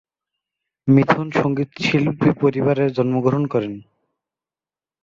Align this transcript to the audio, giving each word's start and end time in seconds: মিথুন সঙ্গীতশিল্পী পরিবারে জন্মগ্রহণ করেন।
মিথুন 0.87 1.27
সঙ্গীতশিল্পী 1.31 2.29
পরিবারে 2.41 2.85
জন্মগ্রহণ 2.89 3.43
করেন। 3.47 3.73